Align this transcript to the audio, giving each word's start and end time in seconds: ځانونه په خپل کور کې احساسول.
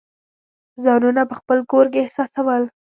ځانونه 0.83 1.21
په 1.29 1.35
خپل 1.39 1.57
کور 1.71 1.85
کې 1.93 1.99
احساسول. 2.01 2.63